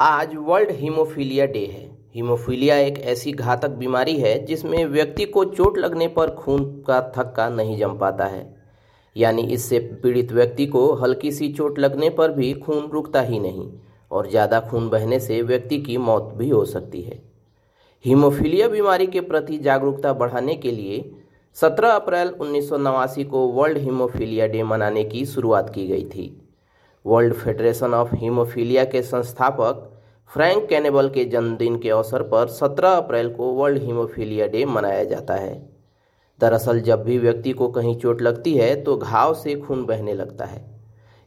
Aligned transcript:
आज 0.00 0.34
world 0.36 0.70
haemophilia 0.70 1.44
day 1.46 1.64
है। 1.66 1.84
Haemophilia 2.14 2.76
एक 2.78 2.98
ऐसी 3.00 3.32
घातक 3.32 3.68
बीमारी 3.72 4.16
है 4.16 4.34
जिसमें 4.46 4.84
व्यक्ति 4.86 5.24
को 5.26 5.44
चोट 5.44 5.78
लगने 5.78 6.08
पर 6.08 6.30
खून 6.30 6.64
का 6.88 7.00
थक्का 7.16 7.48
नहीं 7.48 7.78
जम 7.78 7.96
पाता 7.98 8.24
है। 8.24 8.44
यानी 9.16 9.42
इससे 9.54 9.78
पीड़ित 10.02 10.32
व्यक्ति 10.32 10.66
को 10.66 10.92
हल्की 10.94 11.32
सी 11.32 11.52
चोट 11.52 11.78
लगने 11.78 12.10
पर 12.10 12.32
भी 12.32 12.52
खून 12.54 12.90
रुकता 12.92 13.20
ही 13.20 13.38
नहीं 13.38 13.68
और 14.10 14.28
ज़्यादा 14.30 14.60
खून 14.60 14.88
बहने 14.88 15.20
से 15.20 15.40
व्यक्ति 15.42 15.78
की 15.78 15.96
मौत 15.98 16.32
भी 16.36 16.48
हो 16.48 16.64
सकती 16.66 17.02
है। 17.02 17.20
हीमोफीलिया 18.04 18.68
बीमारी 18.68 19.06
के 19.06 19.20
प्रति 19.22 19.58
जागरूकता 19.58 20.12
बढ़ाने 20.14 20.56
के 20.56 20.72
लिए 20.72 21.04
17 21.56 21.94
अप्रैल 21.94 22.28
उन्नीस 22.30 22.68
सौ 22.68 22.76
नवासी 22.78 23.24
को 23.24 23.46
वर्ल्ड 23.52 23.78
हीमोफीलिया 23.78 24.46
डे 24.46 24.62
मनाने 24.64 25.04
की 25.04 25.26
शुरुआत 25.26 25.72
की 25.74 25.86
गई 25.86 26.04
थी। 26.06 26.34
वर्ल्ड 27.06 27.34
फेडरेशन 27.34 27.94
ऑफ़ 27.94 28.14
हीमोफीलिया 28.14 28.84
के 28.84 29.02
संस्थापक 29.02 29.92
फ्रैंक 30.34 30.68
कैनेबल 30.68 31.08
के 31.08 31.24
जन्मदिन 31.24 31.78
के 31.78 31.90
अवसर 31.90 32.22
पर 32.22 32.48
17 32.48 32.96
अप्रैल 32.96 33.30
को 33.30 33.52
वर्ल्ड 33.52 33.82
हीमोफीलिया 33.82 34.46
डे 34.46 34.64
मनाया 34.64 35.04
जाता 35.04 35.34
है। 35.34 35.68
दरअसल, 36.40 36.80
जब 36.80 37.02
भी 37.02 37.18
व्यक्ति 37.18 37.52
को 37.52 37.68
कहीं 37.68 37.96
चोट 37.96 38.22
लगती 38.22 38.54
है 38.54 38.82
तो 38.82 38.96
घाव 38.96 39.34
से 39.34 39.54
खून 39.54 39.84
बहने 39.84 40.14
लगता 40.14 40.44
है। 40.44 40.80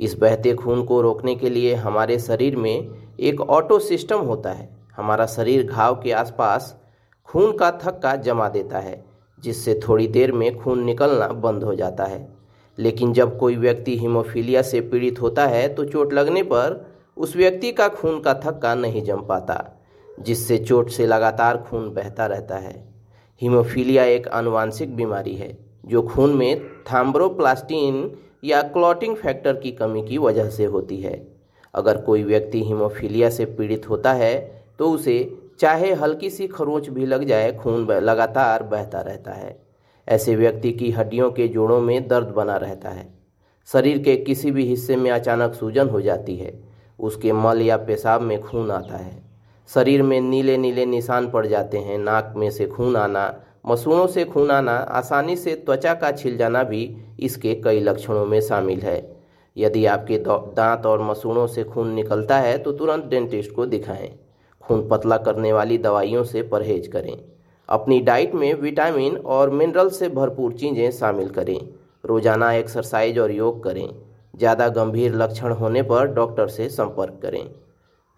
इस 0.00 0.14
बहते 0.14 0.54
खून 0.54 0.84
को 0.84 1.00
रोकने 1.00 1.34
के 1.34 1.50
लिए 1.50 1.74
हमारे 1.74 2.18
शरीर 2.18 2.56
में 2.56 2.88
एक 3.20 3.40
ऑटो 3.40 3.78
सिस्टम 3.78 4.18
होता 4.18 4.50
है। 4.50 4.76
हमारा 4.96 5.26
शरीर 5.26 5.66
घाव 5.66 5.94
के 5.94 6.12
आसपास 6.12 6.82
खून 7.26 7.56
का 7.56 7.70
थक्का 7.70 8.16
जमा 8.16 8.48
देता 8.48 8.78
है, 8.78 9.04
जिससे 9.40 9.80
थोड़ी 9.88 10.06
देर 10.06 10.32
में 10.32 10.56
खून 10.56 10.84
निकलना 10.84 11.28
बंद 11.28 11.64
हो 11.64 11.74
जाता 11.74 12.04
है। 12.04 12.43
लेकिन 12.78 13.12
जब 13.12 13.36
कोई 13.38 13.56
व्यक्ति 13.56 13.96
हीमोफीलिया 13.98 14.62
से 14.62 14.80
पीड़ित 14.82 15.20
होता 15.20 15.46
है 15.46 15.66
तो 15.74 15.84
चोट 15.84 16.12
लगने 16.12 16.42
पर 16.42 16.84
उस 17.16 17.36
व्यक्ति 17.36 17.72
का 17.72 17.88
खून 17.90 18.20
का 18.20 18.34
थक्का 18.44 18.74
नहीं 18.74 19.02
जम 19.04 19.20
पाता, 19.20 19.58
जिससे 20.08 20.58
चोट 20.58 20.90
से 20.90 21.06
लगातार 21.06 21.56
खून 21.60 21.88
बहता 21.90 22.26
रहता 22.26 22.56
है। 22.56 22.74
हीमोफीलिया 23.40 24.04
एक 24.06 24.28
आनुवांशिक 24.30 24.96
बीमारी 24.96 25.34
है, 25.34 25.56
जो 25.84 26.02
खून 26.04 26.34
में 26.34 26.64
थाम्ब्रोप्लास्टीन 26.84 28.10
या 28.44 28.62
क्लॉटिंग 28.64 29.16
फैक्टर 29.16 29.56
की 29.56 29.72
कमी 29.72 30.02
की 30.02 30.18
वजह 30.18 30.50
से 30.50 30.64
होती 30.66 31.00
है। 31.00 31.16
अगर 31.74 31.96
कोई 31.98 32.22
व्यक्ति 32.22 32.62
हीमोफीलिया 32.64 33.30
से 33.30 33.44
पीड़ित 33.46 33.88
होता 33.88 34.12
है 34.12 34.34
तो 34.78 34.90
उसे 34.90 35.16
चाहे 35.58 35.92
हल्की 35.94 36.30
सी 36.30 36.46
खरोंच 36.48 36.88
भी 36.88 37.06
लग 37.06 37.24
जाए, 37.24 37.52
खून 37.52 37.86
लगातार 37.92 38.62
बहता 38.64 39.00
रहता 39.00 39.32
है। 39.32 39.56
ऐसे 40.08 40.36
व्यक्ति 40.36 40.72
की 40.72 40.90
हड्डियों 40.90 41.30
के 41.30 41.48
जोड़ों 41.48 41.80
में 41.80 42.08
दर्द 42.08 42.28
बना 42.28 42.56
रहता 42.56 42.88
है। 42.88 43.06
शरीर 43.68 43.98
के 43.98 44.16
किसी 44.16 44.50
भी 44.50 44.64
हिस्से 44.64 44.96
में 44.96 45.10
अचानक 45.10 45.54
सूजन 45.54 45.88
हो 45.88 46.00
जाती 46.00 46.36
है। 46.36 46.52
उसके 46.98 47.32
मल 47.32 47.62
या 47.62 47.76
पेशाब 47.76 48.20
में 48.20 48.40
खून 48.40 48.70
आता 48.70 48.96
है। 48.96 49.22
शरीर 49.68 50.02
में 50.02 50.20
नीले 50.20 50.56
नीले 50.56 50.86
निशान 50.86 51.30
पड़ 51.30 51.46
जाते 51.46 51.78
हैं। 51.78 51.98
नाक 51.98 52.34
में 52.36 52.50
से 52.50 52.66
खून 52.66 52.96
आना, 52.96 53.34
मसूड़ों 53.66 54.06
से 54.06 54.24
खून 54.24 54.50
आना, 54.50 54.72
आसानी 54.72 55.36
से 55.36 55.54
त्वचा 55.56 55.94
का 55.94 56.12
छिल 56.12 56.36
जाना 56.36 56.62
भी 56.62 56.96
इसके 57.20 57.54
कई 57.54 57.80
लक्षणों 57.80 58.26
में 58.26 58.40
शामिल 58.40 58.80
है। 58.80 59.16
यदि 59.56 59.86
आपके 59.86 60.18
दांत 60.18 60.86
और 60.86 61.02
मसूड़ों 61.02 61.46
से 61.46 61.64
खून 61.64 61.92
निकलता 61.92 62.38
है 62.38 62.56
तो 62.58 62.72
तुरंत 62.72 63.04
डेंटिस्ट 63.04 63.54
को 63.54 63.66
दिखाएँ। 63.66 64.18
खून 64.62 64.88
पतला 64.88 65.16
करने 65.16 65.52
वाली 65.52 65.78
दवाइयों 65.78 66.24
से 66.24 66.42
परहेज 66.42 66.86
करें। 66.86 67.16
अपनी 67.68 67.98
डाइट 68.00 68.34
में 68.34 68.52
विटामिन 68.54 69.16
और 69.16 69.50
मिनरल 69.50 69.88
से 69.90 70.08
भरपूर 70.10 70.52
चीज़ें 70.52 70.90
शामिल 70.90 71.28
करें। 71.30 71.58
रोज़ाना 72.04 72.52
एक्सरसाइज 72.52 73.18
और 73.18 73.32
योग 73.32 73.62
करें। 73.64 73.88
ज़्यादा 74.38 74.68
गंभीर 74.70 75.14
लक्षण 75.14 75.52
होने 75.52 75.82
पर 75.82 76.06
डॉक्टर 76.14 76.48
से 76.48 76.68
संपर्क 76.68 77.18
करें। 77.22 77.44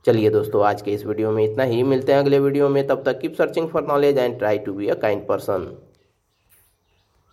चलिए 0.04 0.30
दोस्तों, 0.30 0.64
आज 0.64 0.82
के 0.82 0.90
इस 0.90 1.04
वीडियो 1.06 1.30
में 1.30 1.42
इतना 1.44 1.64
ही। 1.64 1.82
मिलते 1.82 2.12
हैं 2.12 2.18
अगले 2.18 2.38
वीडियो 2.38 2.68
में। 2.68 2.86
तब 2.86 3.02
तक 3.06 3.18
keep 3.20 3.34
searching 3.34 3.68
for 3.68 3.86
knowledge 3.86 4.18
and 4.18 4.38
try 4.38 4.58
to 4.58 4.72
be 4.72 4.88
a 4.88 4.94
kind 4.94 5.26
person 5.28 5.66